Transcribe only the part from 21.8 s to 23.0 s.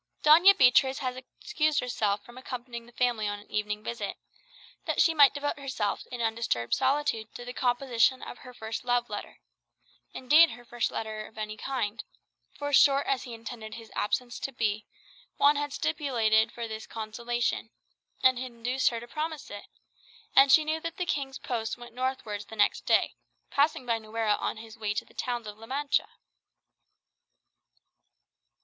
northwards the next